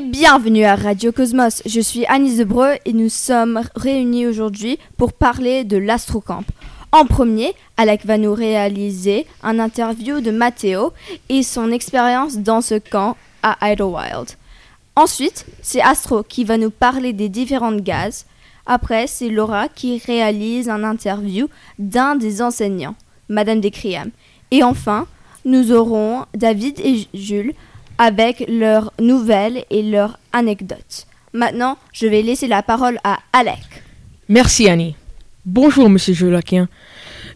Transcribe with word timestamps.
bienvenue 0.00 0.64
à 0.64 0.74
Radio 0.74 1.12
Cosmos. 1.12 1.62
Je 1.66 1.80
suis 1.80 2.04
Annie 2.06 2.36
Zebreu 2.36 2.72
et 2.84 2.92
nous 2.92 3.08
sommes 3.08 3.60
réunis 3.76 4.26
aujourd'hui 4.26 4.78
pour 4.96 5.12
parler 5.12 5.62
de 5.62 5.76
l'Astrocamp. 5.76 6.44
En 6.90 7.06
premier, 7.06 7.54
Alec 7.76 8.04
va 8.04 8.18
nous 8.18 8.34
réaliser 8.34 9.26
un 9.42 9.58
interview 9.58 10.20
de 10.20 10.30
Matteo 10.30 10.92
et 11.28 11.42
son 11.42 11.70
expérience 11.70 12.38
dans 12.38 12.60
ce 12.60 12.76
camp 12.76 13.16
à 13.42 13.56
Idlewild. 13.70 14.30
Ensuite, 14.96 15.46
c'est 15.62 15.82
Astro 15.82 16.22
qui 16.22 16.44
va 16.44 16.56
nous 16.56 16.70
parler 16.70 17.12
des 17.12 17.28
différentes 17.28 17.82
gaz. 17.82 18.26
Après, 18.66 19.06
c'est 19.06 19.28
Laura 19.28 19.68
qui 19.68 19.98
réalise 19.98 20.68
un 20.68 20.82
interview 20.82 21.48
d'un 21.78 22.16
des 22.16 22.42
enseignants, 22.42 22.96
Madame 23.28 23.60
Descriam. 23.60 24.10
Et 24.50 24.64
enfin, 24.64 25.06
nous 25.44 25.72
aurons 25.72 26.24
David 26.34 26.80
et 26.80 27.06
Jules 27.14 27.54
avec 27.98 28.44
leurs 28.48 28.92
nouvelles 29.00 29.64
et 29.70 29.82
leurs 29.82 30.18
anecdotes. 30.32 31.06
Maintenant, 31.32 31.78
je 31.92 32.06
vais 32.06 32.22
laisser 32.22 32.46
la 32.46 32.62
parole 32.62 32.98
à 33.04 33.18
Alec. 33.32 33.58
Merci 34.28 34.68
Annie. 34.68 34.96
Bonjour 35.44 35.90
Monsieur 35.90 36.14
Jolaquin. 36.14 36.68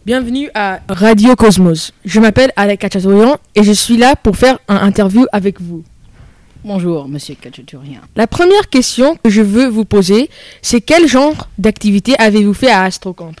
Bienvenue 0.05 0.49
à 0.53 0.79
Radio 0.87 1.35
Cosmos. 1.35 1.91
Je 2.05 2.19
m'appelle 2.19 2.51
Alec 2.55 2.79
Kachatourian 2.79 3.37
et 3.55 3.63
je 3.63 3.71
suis 3.71 3.97
là 3.97 4.15
pour 4.15 4.35
faire 4.37 4.57
un 4.67 4.77
interview 4.77 5.25
avec 5.31 5.61
vous. 5.61 5.83
Bonjour 6.63 7.07
Monsieur 7.07 7.35
Kachatourian. 7.35 8.01
La 8.15 8.27
première 8.27 8.69
question 8.69 9.15
que 9.23 9.29
je 9.29 9.41
veux 9.41 9.67
vous 9.67 9.85
poser, 9.85 10.29
c'est 10.61 10.81
quel 10.81 11.07
genre 11.07 11.47
d'activité 11.57 12.15
avez-vous 12.17 12.53
fait 12.53 12.71
à 12.71 12.83
Astrocamp? 12.83 13.33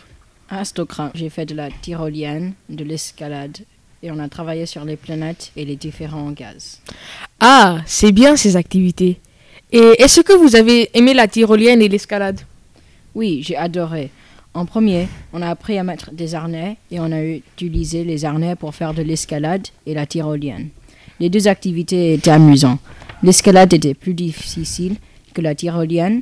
À 0.49 0.59
Astrocamp, 0.59 1.11
j'ai 1.15 1.29
fait 1.29 1.45
de 1.45 1.55
la 1.55 1.69
tyrolienne, 1.81 2.53
de 2.69 2.83
l'escalade 2.83 3.57
et 4.01 4.11
on 4.11 4.19
a 4.19 4.29
travaillé 4.29 4.65
sur 4.65 4.85
les 4.85 4.95
planètes 4.95 5.51
et 5.55 5.65
les 5.65 5.75
différents 5.75 6.31
gaz. 6.31 6.79
Ah, 7.39 7.79
c'est 7.85 8.11
bien 8.11 8.35
ces 8.35 8.55
activités. 8.55 9.19
Et 9.71 10.01
est-ce 10.01 10.21
que 10.21 10.33
vous 10.33 10.55
avez 10.55 10.89
aimé 10.97 11.13
la 11.13 11.27
tyrolienne 11.27 11.81
et 11.81 11.89
l'escalade? 11.89 12.41
Oui, 13.13 13.41
j'ai 13.43 13.55
adoré. 13.55 14.09
En 14.53 14.65
premier, 14.65 15.07
on 15.31 15.41
a 15.41 15.49
appris 15.49 15.77
à 15.77 15.83
mettre 15.83 16.11
des 16.11 16.33
harnais 16.33 16.77
et 16.89 16.99
on 16.99 17.11
a 17.11 17.21
utilisé 17.21 18.03
les 18.03 18.25
harnais 18.25 18.55
pour 18.55 18.73
faire 18.73 18.93
de 18.93 19.03
l'escalade 19.03 19.67
et 19.85 19.93
la 19.93 20.05
tyrolienne. 20.05 20.69
Les 21.19 21.29
deux 21.29 21.47
activités 21.47 22.13
étaient 22.13 22.31
amusantes. 22.31 22.79
L'escalade 23.21 23.73
était 23.73 23.93
plus 23.93 24.13
difficile 24.13 24.95
que 25.33 25.41
la 25.41 25.53
tyrolienne 25.53 26.21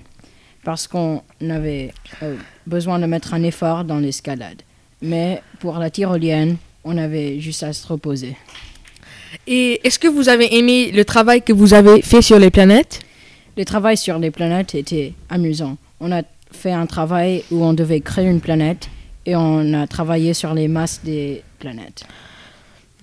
parce 0.64 0.88
qu'on 0.88 1.22
avait 1.50 1.94
euh, 2.24 2.36
besoin 2.66 3.00
de 3.00 3.06
mettre 3.06 3.34
un 3.34 3.44
effort 3.44 3.86
dans 3.86 4.00
l'escalade. 4.00 4.62
Mais 5.02 5.42
pour 5.60 5.78
la 5.78 5.90
tyrolienne, 5.90 6.58
on 6.88 6.98
avait 6.98 7.40
juste 7.40 7.64
à 7.64 7.74
se 7.74 7.86
reposer. 7.86 8.36
Et 9.46 9.86
est-ce 9.86 10.00
que 10.00 10.08
vous 10.08 10.30
avez 10.30 10.58
aimé 10.58 10.92
le 10.92 11.04
travail 11.04 11.42
que 11.42 11.52
vous 11.52 11.74
avez 11.74 12.02
fait 12.02 12.22
sur 12.22 12.40
les 12.40 12.50
planètes? 12.50 13.02
Le 13.58 13.66
travail 13.66 13.98
sur 13.98 14.18
les 14.20 14.32
planètes 14.32 14.74
était 14.74 15.14
amusant. 15.30 15.78
On 16.00 16.12
a 16.12 16.22
fait 16.52 16.72
un 16.72 16.86
travail 16.86 17.44
où 17.52 17.64
on 17.64 17.74
devait 17.74 18.00
créer 18.00 18.28
une 18.28 18.40
planète 18.40 18.88
et 19.26 19.36
on 19.36 19.74
a 19.74 19.86
travaillé 19.86 20.34
sur 20.34 20.54
les 20.54 20.70
masses 20.70 21.02
des 21.04 21.44
planètes. 21.60 22.06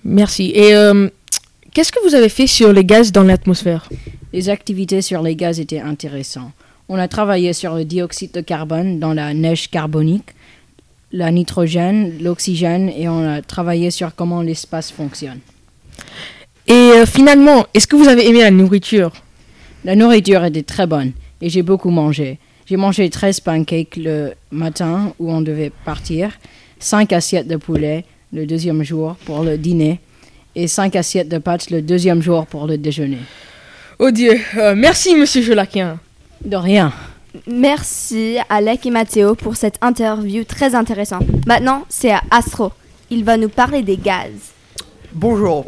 Merci. 0.03 0.51
Et 0.55 0.75
euh, 0.75 1.07
qu'est-ce 1.73 1.91
que 1.91 2.03
vous 2.07 2.15
avez 2.15 2.29
fait 2.29 2.47
sur 2.47 2.73
les 2.73 2.83
gaz 2.83 3.11
dans 3.11 3.23
l'atmosphère? 3.23 3.87
Les 4.33 4.49
activités 4.49 5.01
sur 5.01 5.21
les 5.21 5.35
gaz 5.35 5.59
étaient 5.59 5.79
intéressantes. 5.79 6.51
On 6.89 6.97
a 6.97 7.07
travaillé 7.07 7.53
sur 7.53 7.75
le 7.75 7.85
dioxyde 7.85 8.31
de 8.31 8.41
carbone 8.41 8.99
dans 8.99 9.13
la 9.13 9.33
neige 9.33 9.69
carbonique 9.69 10.34
la 11.15 11.31
nitrogène, 11.31 12.17
l'oxygène 12.21 12.89
et 12.89 13.07
on 13.07 13.25
a 13.25 13.41
travaillé 13.41 13.89
sur 13.89 14.13
comment 14.13 14.41
l'espace 14.41 14.91
fonctionne. 14.91 15.39
Et 16.67 16.73
euh, 16.73 17.05
finalement, 17.05 17.65
est-ce 17.73 17.87
que 17.87 17.95
vous 17.95 18.09
avez 18.09 18.27
aimé 18.27 18.41
la 18.41 18.51
nourriture? 18.51 19.13
La 19.85 19.95
nourriture 19.95 20.43
était 20.43 20.63
très 20.63 20.85
bonne 20.87 21.13
et 21.41 21.49
j'ai 21.49 21.61
beaucoup 21.61 21.89
mangé. 21.89 22.37
J'ai 22.65 22.75
mangé 22.75 23.09
13 23.09 23.39
pancakes 23.39 23.95
le 23.95 24.33
matin 24.51 25.13
où 25.19 25.31
on 25.31 25.39
devait 25.39 25.71
partir, 25.85 26.31
5 26.79 27.13
assiettes 27.13 27.47
de 27.47 27.55
poulet 27.55 28.03
le 28.33 28.45
deuxième 28.45 28.83
jour 28.83 29.15
pour 29.23 29.43
le 29.43 29.57
dîner 29.57 30.01
et 30.55 30.67
5 30.67 30.97
assiettes 30.97 31.29
de 31.29 31.37
pâtes 31.37 31.69
le 31.69 31.81
deuxième 31.81 32.21
jour 32.21 32.45
pour 32.45 32.67
le 32.67 32.77
déjeuner. 32.77 33.19
Oh 33.99 34.11
Dieu, 34.11 34.37
euh, 34.57 34.75
merci 34.75 35.15
Monsieur 35.15 35.41
Jolaquin. 35.41 35.97
De 36.43 36.57
rien. 36.57 36.91
Merci 37.47 38.37
Alec 38.49 38.87
et 38.87 38.89
Matteo 38.89 39.35
pour 39.35 39.55
cette 39.55 39.77
interview 39.81 40.43
très 40.43 40.73
intéressante. 40.73 41.25
Maintenant, 41.45 41.85
c'est 41.89 42.11
à 42.11 42.23
Astro. 42.31 42.71
Il 43.11 43.23
va 43.23 43.37
nous 43.37 43.49
parler 43.49 43.83
des 43.83 43.97
gaz. 43.97 44.31
Bonjour. 45.13 45.67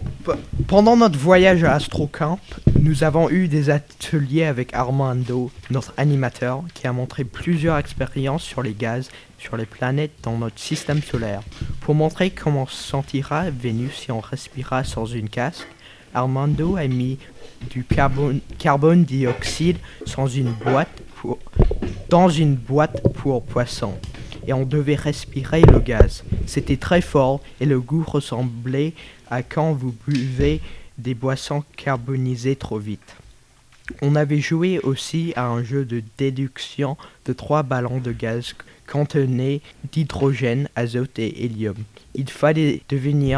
Pendant 0.68 0.98
notre 0.98 1.20
voyage 1.20 1.64
à 1.64 1.76
Astrocamp, 1.76 2.40
nous 2.82 3.04
avons 3.04 3.30
eu 3.30 3.48
des 3.48 3.70
ateliers 3.70 4.46
avec 4.46 4.74
Armando, 4.74 5.52
notre 5.70 5.94
animateur, 5.98 6.64
qui 6.74 6.88
a 6.88 6.94
montré 6.94 7.24
plusieurs 7.24 7.78
expériences 7.78 8.44
sur 8.44 8.64
les 8.64 8.74
gaz 8.74 9.10
sur 9.38 9.56
les 9.56 9.68
planètes 9.68 10.14
dans 10.24 10.38
notre 10.38 10.60
système 10.60 11.04
solaire. 11.04 11.42
Pour 11.82 11.94
montrer 11.94 12.32
comment 12.32 12.66
se 12.66 12.84
sentira 12.84 13.52
Vénus 13.52 13.94
si 13.94 14.12
on 14.12 14.20
respira 14.20 14.84
sans 14.84 15.06
une 15.06 15.30
casque, 15.30 15.68
Armando 16.16 16.76
a 16.76 16.88
mis 16.88 17.20
du 17.70 17.84
carbone, 17.84 18.40
carbone 18.58 19.04
dioxyde 19.04 19.78
sans 20.06 20.28
une 20.28 20.52
boîte 20.52 21.04
dans 22.10 22.30
une 22.30 22.56
boîte 22.56 23.02
pour 23.14 23.44
poissons 23.44 23.96
et 24.48 24.54
on 24.54 24.66
devait 24.66 24.96
respirer 24.96 25.62
le 25.62 25.80
gaz. 25.80 26.24
C'était 26.46 26.78
très 26.78 27.02
fort 27.02 27.42
et 27.60 27.66
le 27.66 27.80
goût 27.80 28.04
ressemblait 28.04 28.94
à 29.30 29.44
quand 29.44 29.74
vous 29.74 29.94
buvez 30.08 30.62
des 30.98 31.14
boissons 31.14 31.64
carbonisées 31.76 32.56
trop 32.56 32.80
vite. 32.80 33.16
On 34.02 34.16
avait 34.16 34.40
joué 34.40 34.80
aussi 34.80 35.34
à 35.36 35.48
un 35.48 35.64
jeu 35.64 35.86
de 35.86 36.02
déduction 36.18 36.98
de 37.26 37.34
trois 37.34 37.64
ballons 37.64 38.00
de 38.00 38.12
gaz 38.12 38.56
contenés 38.90 39.62
d'hydrogène, 39.92 40.70
azote 40.76 41.20
et 41.20 41.44
hélium. 41.44 41.76
Il 42.16 42.30
fallait 42.30 42.82
deviner 42.90 43.38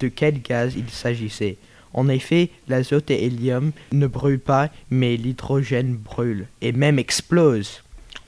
de 0.00 0.08
quel 0.08 0.40
gaz 0.40 0.74
il 0.76 0.88
s'agissait. 0.90 1.56
En 1.96 2.08
effet, 2.08 2.50
l'azote 2.68 3.10
et 3.10 3.18
l'hélium 3.18 3.72
ne 3.90 4.06
brûlent 4.06 4.38
pas, 4.38 4.68
mais 4.90 5.16
l'hydrogène 5.16 5.96
brûle, 5.96 6.46
et 6.60 6.72
même 6.72 6.98
explose. 6.98 7.82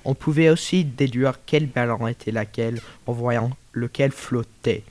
On 0.06 0.14
pouvait 0.14 0.48
aussi 0.48 0.84
déduire 0.84 1.38
quel 1.44 1.66
ballon 1.66 2.08
était 2.08 2.32
laquelle 2.32 2.80
en 3.06 3.12
voyant 3.12 3.50
lequel 3.72 4.10
flottait. 4.10 4.82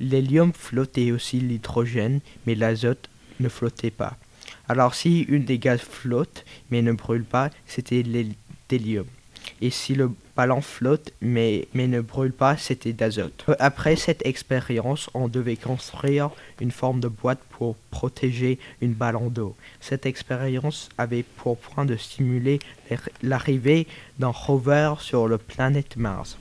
L'hélium 0.00 0.52
flottait 0.54 1.12
aussi 1.12 1.40
l'hydrogène, 1.40 2.20
mais 2.46 2.54
l'azote 2.54 3.10
ne 3.38 3.50
flottait 3.50 3.90
pas. 3.90 4.16
Alors 4.68 4.94
si 4.94 5.20
une 5.22 5.44
des 5.44 5.58
gaz 5.58 5.80
flotte 5.80 6.44
mais 6.70 6.80
ne 6.80 6.92
brûle 6.92 7.24
pas, 7.24 7.50
c'était 7.66 8.02
l'hélium. 8.02 9.06
Et 9.60 9.70
si 9.70 9.94
le 9.94 10.10
ballon 10.36 10.60
flotte 10.60 11.12
mais, 11.20 11.66
ne 11.74 12.00
brûle 12.00 12.32
pas, 12.32 12.56
c'était 12.56 12.92
d'azote. 12.92 13.46
Après 13.58 13.96
cette 13.96 14.24
expérience, 14.26 15.08
on 15.14 15.28
devait 15.28 15.56
construire 15.56 16.30
une 16.60 16.70
forme 16.70 17.00
de 17.00 17.08
boîte 17.08 17.40
pour 17.50 17.76
protéger 17.90 18.58
une 18.80 18.92
ballon 18.92 19.28
d'eau. 19.28 19.56
Cette 19.80 20.06
expérience 20.06 20.88
avait 20.98 21.22
pour 21.22 21.56
point 21.58 21.84
de 21.84 21.96
stimuler 21.96 22.58
l'arrivée 23.22 23.86
d'un 24.18 24.28
rover 24.28 24.94
sur 25.00 25.28
la 25.28 25.38
planète 25.38 25.96
Mars. 25.96 26.36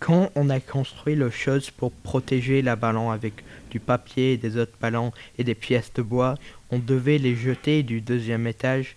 Quand 0.00 0.30
on 0.34 0.50
a 0.50 0.60
construit 0.60 1.14
le 1.14 1.30
chose 1.30 1.70
pour 1.70 1.90
protéger 1.90 2.60
la 2.62 2.76
ballon 2.76 3.10
avec 3.10 3.42
du 3.70 3.80
papier, 3.80 4.36
des 4.36 4.56
autres 4.58 4.76
ballons 4.80 5.12
et 5.38 5.44
des 5.44 5.54
pièces 5.54 5.92
de 5.94 6.02
bois, 6.02 6.36
on 6.70 6.78
devait 6.78 7.18
les 7.18 7.34
jeter 7.34 7.82
du 7.82 8.00
deuxième 8.00 8.46
étage 8.46 8.96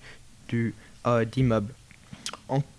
du 0.49 0.73
euh, 1.05 1.23
d'immeuble. 1.23 1.73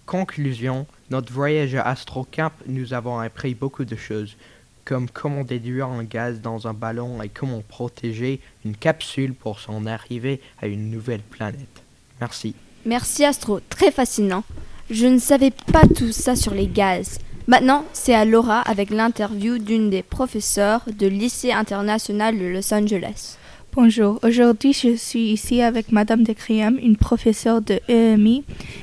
Conclusion, 0.08 0.86
notre 1.10 1.30
voyage 1.34 1.74
à 1.74 1.82
Astrocamp, 1.82 2.52
nous 2.66 2.94
avons 2.94 3.18
appris 3.18 3.54
beaucoup 3.54 3.84
de 3.84 3.94
choses, 3.94 4.38
comme 4.86 5.06
comment 5.10 5.44
déduire 5.44 5.88
un 5.88 6.02
gaz 6.02 6.40
dans 6.40 6.66
un 6.66 6.72
ballon 6.72 7.20
et 7.20 7.28
comment 7.28 7.60
protéger 7.60 8.40
une 8.64 8.74
capsule 8.74 9.34
pour 9.34 9.60
s'en 9.60 9.84
arriver 9.84 10.40
à 10.62 10.66
une 10.66 10.90
nouvelle 10.90 11.20
planète. 11.20 11.82
Merci. 12.22 12.54
Merci 12.86 13.26
Astro, 13.26 13.60
très 13.68 13.90
fascinant. 13.90 14.44
Je 14.88 15.04
ne 15.04 15.18
savais 15.18 15.52
pas 15.74 15.86
tout 15.86 16.12
ça 16.12 16.36
sur 16.36 16.54
les 16.54 16.68
gaz. 16.68 17.18
Maintenant, 17.46 17.84
c'est 17.92 18.14
à 18.14 18.24
Laura 18.24 18.62
avec 18.62 18.88
l'interview 18.88 19.58
d'une 19.58 19.90
des 19.90 20.02
professeurs 20.02 20.80
de 20.90 21.06
lycée 21.06 21.52
international 21.52 22.38
de 22.38 22.46
Los 22.46 22.72
Angeles. 22.72 23.36
Bonjour, 23.80 24.18
aujourd'hui 24.24 24.72
je 24.72 24.96
suis 24.96 25.30
ici 25.30 25.62
avec 25.62 25.92
Madame 25.92 26.24
Decriam, 26.24 26.80
une 26.82 26.96
professeure 26.96 27.62
de 27.62 27.78
EMI 27.86 28.42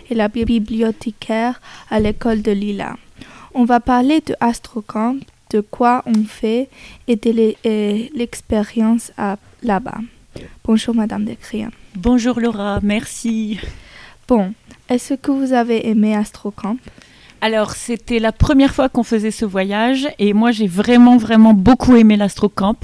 et 0.09 0.15
la 0.15 0.29
bibliothécaire 0.29 1.59
à 1.89 1.99
l'école 1.99 2.41
de 2.41 2.53
Lila. 2.53 2.95
On 3.53 3.65
va 3.65 3.81
parler 3.81 4.21
de 4.21 4.35
Astrocamp, 4.39 5.17
de 5.49 5.59
quoi 5.59 6.01
on 6.05 6.23
fait 6.23 6.69
et 7.09 7.17
de 7.17 7.29
l'expérience 8.17 9.11
là-bas. 9.63 9.99
Bonjour 10.63 10.95
Madame 10.95 11.25
Decriam. 11.25 11.71
Bonjour 11.97 12.39
Laura, 12.39 12.79
merci. 12.81 13.59
Bon, 14.29 14.53
est-ce 14.87 15.15
que 15.15 15.31
vous 15.31 15.51
avez 15.51 15.89
aimé 15.89 16.15
Astrocamp? 16.15 16.77
Alors, 17.45 17.73
c'était 17.73 18.17
la 18.17 18.31
première 18.31 18.73
fois 18.73 18.89
qu'on 18.89 19.03
faisait 19.03 19.29
ce 19.29 19.45
voyage 19.45 20.07
et 20.17 20.33
moi, 20.33 20.49
j'ai 20.49 20.65
vraiment, 20.65 21.17
vraiment 21.17 21.53
beaucoup 21.53 21.95
aimé 21.95 22.17
l'Astrocamp. 22.17 22.77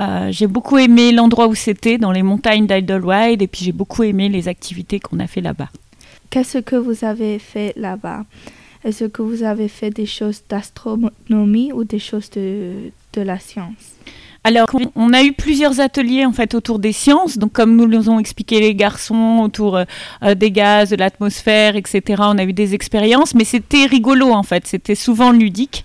Euh, 0.00 0.28
j'ai 0.30 0.46
beaucoup 0.46 0.76
aimé 0.76 1.12
l'endroit 1.12 1.46
où 1.46 1.54
c'était, 1.54 1.96
dans 1.96 2.12
les 2.12 2.22
montagnes 2.22 2.66
d'Idlewild, 2.66 3.40
et 3.40 3.46
puis 3.46 3.64
j'ai 3.64 3.72
beaucoup 3.72 4.02
aimé 4.02 4.28
les 4.28 4.48
activités 4.48 5.00
qu'on 5.00 5.18
a 5.18 5.26
fait 5.26 5.40
là-bas. 5.40 5.70
Qu'est-ce 6.28 6.58
que 6.58 6.76
vous 6.76 7.06
avez 7.06 7.38
fait 7.38 7.72
là-bas? 7.74 8.26
Est-ce 8.84 9.06
que 9.06 9.22
vous 9.22 9.44
avez 9.44 9.68
fait 9.68 9.88
des 9.88 10.04
choses 10.04 10.42
d'astronomie 10.46 11.72
ou 11.72 11.84
des 11.84 11.98
choses 11.98 12.28
de, 12.28 12.92
de 13.14 13.22
la 13.22 13.38
science? 13.38 13.94
Alors, 14.44 14.68
on 14.96 15.12
a 15.12 15.22
eu 15.22 15.32
plusieurs 15.32 15.78
ateliers 15.78 16.26
en 16.26 16.32
fait 16.32 16.54
autour 16.54 16.80
des 16.80 16.92
sciences. 16.92 17.38
Donc, 17.38 17.52
comme 17.52 17.76
nous 17.76 17.86
nous 17.86 18.10
ont 18.10 18.18
expliqué 18.18 18.58
les 18.58 18.74
garçons 18.74 19.40
autour 19.44 19.76
euh, 19.76 19.84
euh, 20.24 20.34
des 20.34 20.50
gaz, 20.50 20.90
de 20.90 20.96
l'atmosphère, 20.96 21.76
etc. 21.76 22.22
On 22.26 22.38
a 22.38 22.42
eu 22.42 22.52
des 22.52 22.74
expériences, 22.74 23.36
mais 23.36 23.44
c'était 23.44 23.86
rigolo 23.86 24.32
en 24.32 24.42
fait. 24.42 24.66
C'était 24.66 24.96
souvent 24.96 25.30
ludique. 25.30 25.84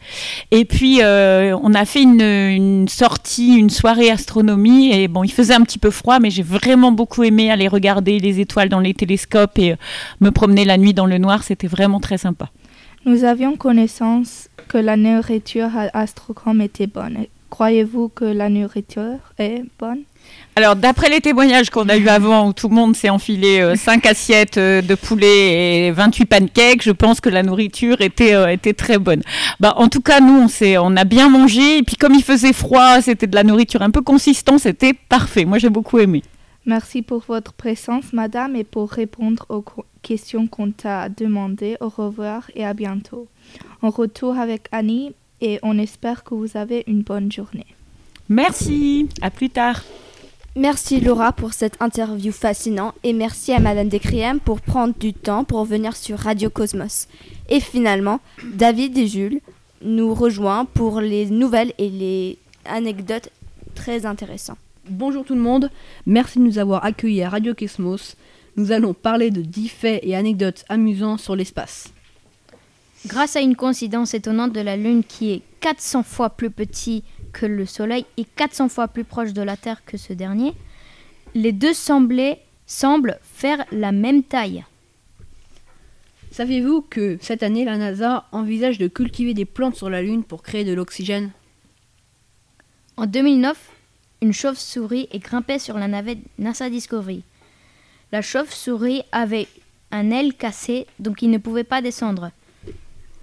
Et 0.49 0.65
puis, 0.65 1.03
euh, 1.03 1.55
on 1.61 1.75
a 1.75 1.85
fait 1.85 2.01
une, 2.01 2.21
une, 2.21 2.87
sortie, 2.87 3.57
une 3.57 3.69
soirée 3.69 4.09
astronomie. 4.09 4.91
Et 4.91 5.07
bon, 5.07 5.23
il 5.23 5.31
faisait 5.31 5.53
un 5.53 5.61
petit 5.61 5.79
peu 5.79 5.91
froid, 5.91 6.19
mais 6.19 6.31
j'ai 6.31 6.43
vraiment 6.43 6.91
beaucoup 6.91 7.23
aimé 7.23 7.51
aller 7.51 7.67
regarder 7.67 8.17
les 8.17 8.39
étoiles 8.39 8.69
dans 8.69 8.79
les 8.79 8.95
télescopes 8.95 9.59
et 9.59 9.75
me 10.19 10.31
promener 10.31 10.65
la 10.65 10.79
nuit 10.79 10.95
dans 10.95 11.05
le 11.05 11.19
noir. 11.19 11.43
C'était 11.43 11.67
vraiment 11.67 11.99
très 11.99 12.17
sympa. 12.17 12.49
Nous 13.05 13.23
avions 13.23 13.55
connaissance 13.55 14.49
que 14.67 14.79
la 14.79 14.97
nourriture 14.97 15.69
à 15.77 15.95
Astrocom 15.95 16.59
était 16.59 16.87
bonne. 16.87 17.27
Croyez-vous 17.49 18.09
que 18.09 18.25
la 18.25 18.49
nourriture 18.49 19.19
est 19.37 19.63
bonne? 19.79 20.03
Alors, 20.55 20.75
d'après 20.75 21.09
les 21.09 21.21
témoignages 21.21 21.69
qu'on 21.69 21.87
a 21.87 21.97
eu 21.97 22.07
avant, 22.07 22.49
où 22.49 22.53
tout 22.53 22.67
le 22.67 22.75
monde 22.75 22.95
s'est 22.95 23.09
enfilé 23.09 23.75
5 23.75 24.05
assiettes 24.05 24.57
euh, 24.57 24.81
de 24.81 24.95
poulet 24.95 25.87
et 25.87 25.91
28 25.91 26.25
pancakes, 26.25 26.83
je 26.83 26.91
pense 26.91 27.21
que 27.21 27.29
la 27.29 27.43
nourriture 27.43 28.01
était, 28.01 28.33
euh, 28.33 28.47
était 28.47 28.73
très 28.73 28.97
bonne. 28.97 29.21
Bah, 29.59 29.73
en 29.77 29.87
tout 29.87 30.01
cas, 30.01 30.19
nous, 30.19 30.47
on, 30.47 30.47
on 30.81 30.97
a 30.97 31.03
bien 31.03 31.29
mangé. 31.29 31.77
Et 31.77 31.83
puis, 31.83 31.95
comme 31.95 32.13
il 32.13 32.23
faisait 32.23 32.53
froid, 32.53 33.01
c'était 33.01 33.27
de 33.27 33.35
la 33.35 33.43
nourriture 33.43 33.81
un 33.81 33.91
peu 33.91 34.01
consistante, 34.01 34.59
c'était 34.59 34.93
parfait. 34.93 35.45
Moi, 35.45 35.57
j'ai 35.57 35.69
beaucoup 35.69 35.99
aimé. 35.99 36.23
Merci 36.65 37.01
pour 37.01 37.23
votre 37.27 37.53
présence, 37.53 38.11
madame, 38.11 38.57
et 38.57 38.65
pour 38.65 38.89
répondre 38.91 39.45
aux 39.47 39.63
questions 40.01 40.47
qu'on 40.47 40.71
t'a 40.71 41.07
demandées. 41.07 41.77
Au 41.79 41.87
revoir 41.87 42.51
et 42.55 42.65
à 42.65 42.73
bientôt. 42.73 43.27
On 43.81 43.89
retourne 43.89 44.37
avec 44.37 44.67
Annie 44.73 45.13
et 45.41 45.59
on 45.63 45.77
espère 45.77 46.23
que 46.23 46.33
vous 46.33 46.57
avez 46.57 46.83
une 46.87 47.01
bonne 47.01 47.31
journée. 47.31 47.65
Merci, 48.29 49.07
à 49.21 49.29
plus 49.29 49.49
tard. 49.49 49.83
Merci 50.55 50.99
Laura 50.99 51.33
pour 51.33 51.53
cette 51.53 51.79
interview 51.79 52.31
fascinante 52.31 52.95
et 53.03 53.13
merci 53.13 53.53
à 53.53 53.59
Madame 53.59 53.89
Descriem 53.89 54.39
pour 54.39 54.59
prendre 54.59 54.95
du 54.99 55.13
temps 55.13 55.43
pour 55.43 55.65
venir 55.65 55.95
sur 55.95 56.17
Radio 56.17 56.49
Cosmos. 56.49 57.07
Et 57.47 57.59
finalement, 57.59 58.19
David 58.43 58.97
et 58.97 59.07
Jules 59.07 59.39
nous 59.83 60.15
rejoignent 60.15 60.65
pour 60.65 60.99
les 60.99 61.27
nouvelles 61.27 61.73
et 61.77 61.89
les 61.89 62.39
anecdotes 62.65 63.29
très 63.75 64.07
intéressantes. 64.07 64.57
Bonjour 64.89 65.23
tout 65.23 65.35
le 65.35 65.41
monde, 65.41 65.69
merci 66.07 66.39
de 66.39 66.43
nous 66.43 66.57
avoir 66.57 66.83
accueillis 66.83 67.21
à 67.21 67.29
Radio 67.29 67.53
Cosmos. 67.53 68.15
Nous 68.55 68.71
allons 68.71 68.95
parler 68.95 69.29
de 69.29 69.41
10 69.41 69.69
faits 69.69 69.99
et 70.01 70.15
anecdotes 70.15 70.65
amusants 70.69 71.17
sur 71.17 71.35
l'espace. 71.35 71.93
Grâce 73.07 73.37
à 73.37 73.39
une 73.39 73.55
coïncidence 73.55 74.13
étonnante 74.13 74.51
de 74.51 74.59
la 74.59 74.75
Lune 74.75 75.01
qui 75.01 75.31
est 75.31 75.41
400 75.61 76.03
fois 76.03 76.29
plus 76.29 76.49
petit 76.49 77.05
que 77.31 77.45
le 77.45 77.65
Soleil 77.65 78.05
et 78.17 78.25
400 78.25 78.67
fois 78.67 78.89
plus 78.89 79.05
proche 79.05 79.31
de 79.31 79.41
la 79.41 79.55
Terre 79.55 79.85
que 79.85 79.95
ce 79.95 80.11
dernier, 80.11 80.53
les 81.33 81.53
deux 81.53 81.73
semblaient, 81.73 82.41
semblent 82.65 83.17
faire 83.23 83.63
la 83.71 83.93
même 83.93 84.23
taille. 84.23 84.65
Saviez-vous 86.31 86.81
que 86.81 87.17
cette 87.21 87.43
année, 87.43 87.63
la 87.63 87.77
NASA 87.77 88.25
envisage 88.33 88.77
de 88.77 88.89
cultiver 88.89 89.33
des 89.33 89.45
plantes 89.45 89.77
sur 89.77 89.89
la 89.89 90.01
Lune 90.01 90.25
pour 90.25 90.43
créer 90.43 90.65
de 90.65 90.73
l'oxygène? 90.73 91.31
En 92.97 93.05
2009, 93.05 93.57
une 94.21 94.33
chauve-souris 94.33 95.07
est 95.11 95.19
grimpée 95.19 95.59
sur 95.59 95.77
la 95.77 95.87
navette 95.87 96.19
NASA 96.39 96.69
Discovery. 96.69 97.23
La 98.11 98.21
chauve-souris 98.21 99.03
avait 99.13 99.47
un 99.91 100.11
aile 100.11 100.33
cassé, 100.33 100.87
donc 100.99 101.21
il 101.21 101.29
ne 101.29 101.37
pouvait 101.37 101.63
pas 101.63 101.81
descendre. 101.81 102.31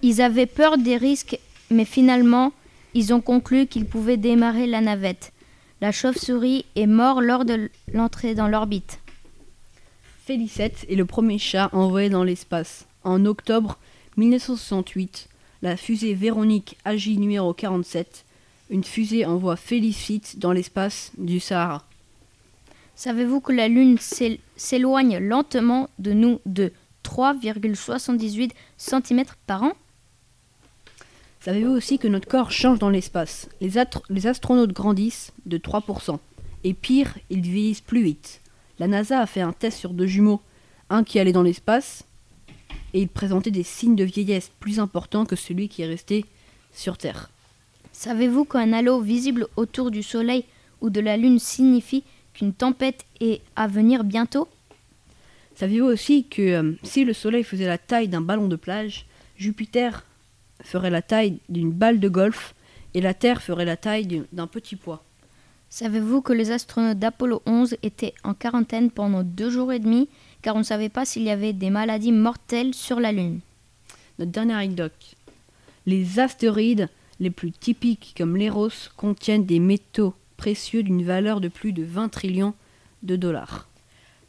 Ils 0.07 0.21
avaient 0.21 0.45
peur 0.45 0.77
des 0.77 0.97
risques, 0.97 1.39
mais 1.71 1.83
finalement, 1.83 2.53
ils 2.93 3.11
ont 3.11 3.21
conclu 3.21 3.65
qu'ils 3.65 3.87
pouvaient 3.87 4.17
démarrer 4.17 4.67
la 4.67 4.79
navette. 4.79 5.33
La 5.81 5.91
chauve-souris 5.91 6.63
est 6.75 6.85
morte 6.85 7.23
lors 7.23 7.43
de 7.43 7.71
l'entrée 7.91 8.35
dans 8.35 8.47
l'orbite. 8.47 8.99
Félicette 10.23 10.85
est 10.91 10.95
le 10.95 11.05
premier 11.05 11.39
chat 11.39 11.71
envoyé 11.73 12.09
dans 12.09 12.23
l'espace. 12.23 12.85
En 13.03 13.25
octobre 13.25 13.79
1968, 14.17 15.27
la 15.63 15.75
fusée 15.75 16.13
Véronique 16.13 16.77
AJ 16.85 17.17
numéro 17.17 17.55
47, 17.55 18.25
une 18.69 18.83
fusée 18.83 19.25
envoie 19.25 19.55
Félicite 19.55 20.37
dans 20.37 20.51
l'espace 20.51 21.13
du 21.17 21.39
Sahara. 21.39 21.83
Savez-vous 22.93 23.41
que 23.41 23.53
la 23.53 23.67
Lune 23.67 23.97
s'éloigne 24.55 25.17
lentement 25.17 25.89
de 25.97 26.13
nous 26.13 26.41
de 26.45 26.71
3,78 27.03 28.51
cm 28.77 29.23
par 29.47 29.63
an? 29.63 29.73
Savez-vous 31.45 31.73
aussi 31.73 31.99
que 31.99 32.07
notre 32.07 32.27
corps 32.27 32.51
change 32.51 32.79
dans 32.79 32.89
l'espace? 32.89 33.49
Les, 33.61 33.73
les, 34.09 34.25
astronautes 34.25 34.73
grandissent 34.73 35.31
de 35.45 35.59
3%. 35.59 36.17
Et 36.63 36.73
pire, 36.73 37.19
ils 37.29 37.41
vieillissent 37.41 37.81
plus 37.81 38.01
vite. 38.01 38.41
La 38.79 38.87
NASA 38.87 39.21
a 39.21 39.27
fait 39.27 39.41
un 39.41 39.53
test 39.53 39.77
sur 39.77 39.93
deux 39.93 40.07
jumeaux, 40.07 40.41
un 40.89 41.03
qui 41.03 41.19
allait 41.19 41.33
dans 41.33 41.43
l'espace, 41.43 42.03
et 42.95 43.01
il 43.01 43.09
présentait 43.09 43.51
des 43.51 43.61
signes 43.61 43.95
de 43.95 44.03
vieillesse 44.03 44.49
plus 44.59 44.79
importants 44.79 45.27
que 45.27 45.35
celui 45.35 45.69
qui 45.69 45.83
est 45.83 45.85
resté 45.85 46.25
sur 46.73 46.97
Terre. 46.97 47.29
Savez-vous 47.91 48.45
qu'un 48.45 48.73
halo 48.73 48.99
visible 48.99 49.45
autour 49.55 49.91
du 49.91 50.01
Soleil 50.01 50.45
ou 50.81 50.89
de 50.89 50.99
la 50.99 51.15
Lune 51.15 51.37
signifie 51.37 52.03
qu'une 52.33 52.53
tempête 52.53 53.05
est 53.21 53.41
à 53.55 53.67
venir 53.67 54.03
bientôt? 54.03 54.47
Savez-vous 55.53 55.85
aussi 55.85 56.25
que 56.25 56.41
euh, 56.41 56.71
si 56.81 57.05
le 57.05 57.13
Soleil 57.13 57.43
faisait 57.43 57.67
la 57.67 57.77
taille 57.77 58.07
d'un 58.07 58.21
ballon 58.21 58.47
de 58.47 58.55
plage, 58.55 59.05
Jupiter 59.37 60.03
ferait 60.65 60.89
la 60.89 61.01
taille 61.01 61.39
d'une 61.49 61.71
balle 61.71 61.99
de 61.99 62.09
golf 62.09 62.55
et 62.93 63.01
la 63.01 63.13
Terre 63.13 63.41
ferait 63.41 63.65
la 63.65 63.77
taille 63.77 64.23
d'un 64.31 64.47
petit 64.47 64.75
pois. 64.75 65.03
Savez-vous 65.69 66.21
que 66.21 66.33
les 66.33 66.51
astronautes 66.51 66.99
d'Apollo 66.99 67.41
11 67.45 67.75
étaient 67.83 68.13
en 68.23 68.33
quarantaine 68.33 68.91
pendant 68.91 69.23
deux 69.23 69.49
jours 69.49 69.73
et 69.73 69.79
demi 69.79 70.07
car 70.41 70.55
on 70.55 70.59
ne 70.59 70.63
savait 70.63 70.89
pas 70.89 71.05
s'il 71.05 71.23
y 71.23 71.29
avait 71.29 71.53
des 71.53 71.69
maladies 71.69 72.11
mortelles 72.11 72.73
sur 72.73 72.99
la 72.99 73.11
Lune? 73.11 73.39
Notre 74.19 74.31
dernière 74.31 74.57
anecdote. 74.57 75.15
Les 75.85 76.19
astéroïdes 76.19 76.89
les 77.19 77.29
plus 77.29 77.51
typiques 77.51 78.13
comme 78.17 78.37
l'Eros 78.37 78.89
contiennent 78.95 79.45
des 79.45 79.59
métaux 79.59 80.13
précieux 80.37 80.83
d'une 80.83 81.03
valeur 81.03 81.41
de 81.41 81.47
plus 81.47 81.73
de 81.73 81.83
20 81.83 82.09
trillions 82.09 82.53
de 83.03 83.15
dollars. 83.15 83.67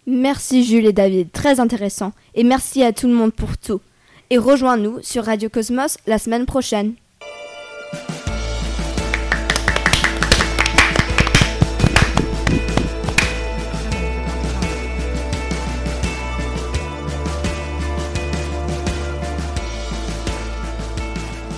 Merci 0.06 0.64
Jules 0.64 0.86
et 0.86 0.92
David, 0.92 1.32
très 1.32 1.58
intéressant. 1.60 2.12
Et 2.34 2.44
merci 2.44 2.82
à 2.82 2.92
tout 2.92 3.08
le 3.08 3.14
monde 3.14 3.32
pour 3.32 3.58
tout 3.58 3.80
et 4.30 4.38
rejoins-nous 4.38 5.00
sur 5.02 5.24
Radio 5.24 5.48
Cosmos 5.48 5.98
la 6.06 6.18
semaine 6.18 6.46
prochaine. 6.46 6.94